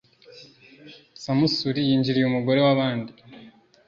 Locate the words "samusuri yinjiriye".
1.23-2.25